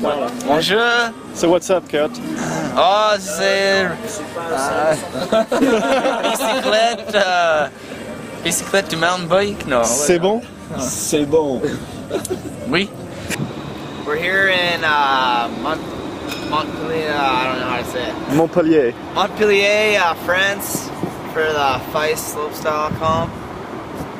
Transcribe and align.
Bonjour. 0.00 1.12
So 1.34 1.50
what's 1.50 1.68
up, 1.70 1.88
Kurt? 1.88 2.10
Oh, 2.76 3.14
c'est 3.18 3.84
euh, 3.84 4.94
bicyclette, 6.22 7.14
euh, 7.14 7.68
bicyclette 8.42 8.88
du 8.88 8.96
mountain 8.96 9.26
bike. 9.28 9.66
No. 9.66 9.82
C'est 9.84 10.18
bon? 10.18 10.40
C'est 10.78 11.26
bon. 11.26 11.60
Oui. 12.68 12.88
We're 14.06 14.16
here 14.16 14.48
in 14.48 14.82
uh, 14.82 15.48
Mont- 15.62 15.78
Montpellier. 16.50 17.10
I 17.12 17.44
don't 17.44 17.60
know 17.60 17.68
how 17.68 17.78
to 17.78 17.84
say 17.84 18.08
it. 18.08 18.14
Montpellier. 18.34 18.94
Montpellier, 19.14 19.98
uh, 20.00 20.14
France, 20.24 20.88
for 21.32 21.42
the 21.44 21.80
FISE 21.92 22.34
Slopestyle 22.34 22.96
comp. 22.98 23.30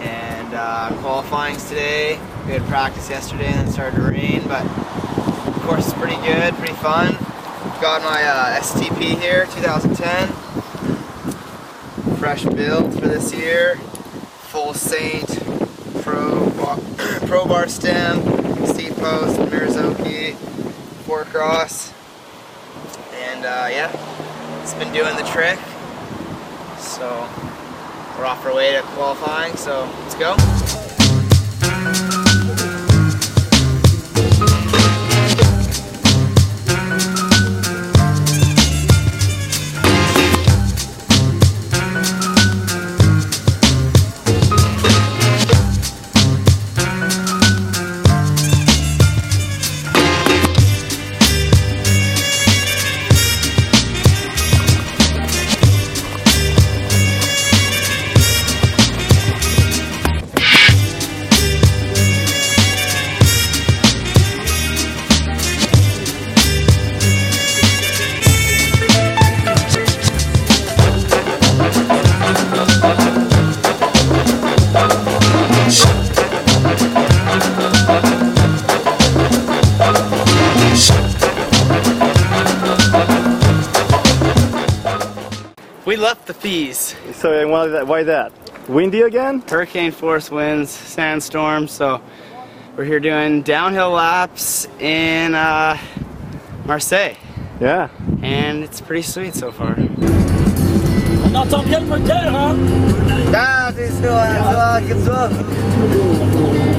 And 0.03 0.53
uh, 0.55 0.91
qualifying's 1.01 1.67
today. 1.69 2.19
We 2.47 2.53
had 2.53 2.63
practice 2.67 3.09
yesterday 3.09 3.47
and 3.47 3.55
then 3.55 3.69
it 3.69 3.73
started 3.73 3.97
to 3.97 4.03
rain, 4.03 4.43
but 4.49 4.63
of 4.65 5.12
course 5.63 5.87
is 5.87 5.93
pretty 5.95 6.17
good, 6.17 6.55
pretty 6.55 6.75
fun. 6.75 7.13
Got 7.81 8.03
my 8.03 8.23
uh, 8.25 8.61
STP 8.61 9.21
here, 9.21 9.47
2010. 9.47 10.29
Fresh 12.17 12.45
build 12.45 12.95
for 12.95 13.07
this 13.07 13.33
year. 13.33 13.77
Full 14.51 14.75
Saint 14.75 15.29
Pro 16.03 16.51
bar, 16.51 16.79
Pro 17.27 17.47
bar 17.47 17.69
stem, 17.69 18.23
steep 18.67 18.95
post, 18.97 19.39
Marzocchi, 19.39 20.35
four 21.05 21.25
cross. 21.25 21.93
And 23.15 23.45
uh, 23.45 23.69
yeah, 23.71 23.91
it's 24.63 24.75
been 24.75 24.93
doing 24.93 25.17
the 25.17 25.23
trick. 25.25 25.59
So 26.79 27.29
we're 28.19 28.27
off 28.27 28.45
our 28.45 28.55
way 28.55 28.73
to 28.73 28.83
qualifying, 28.83 29.57
so 29.57 29.89
let's 30.01 30.17
go. 30.17 30.37
We 85.85 85.97
left 85.97 86.27
the 86.27 86.35
FISE. 86.35 86.95
So 87.13 87.49
why 87.49 87.67
that? 87.67 87.87
Why 87.89 88.05
that? 88.05 88.33
Windy 88.69 89.03
again? 89.03 89.43
Hurricane 89.49 89.91
force 89.91 90.31
winds, 90.31 90.71
sandstorm, 90.71 91.67
so 91.67 92.01
we're 92.77 92.85
here 92.85 93.01
doing 93.01 93.43
downhill 93.43 93.91
laps 93.91 94.69
in 94.79 95.35
uh, 95.35 95.77
Marseille. 96.67 97.17
Yeah. 97.61 97.89
And 98.23 98.63
it's 98.63 98.81
pretty 98.81 99.03
sweet 99.03 99.35
so 99.35 99.51
far. 99.51 99.75
On 101.25 101.35
entend 101.35 101.67
bien 101.67 101.81
le 101.81 101.87
moteur, 101.87 102.33
hein? 102.33 102.57
Ah, 103.35 103.73
c'est 103.75 103.91
sûr, 103.91 104.13
ça 104.13 104.53
va, 104.55 104.81
qu'est-ce 104.87 105.07
que 105.07 106.72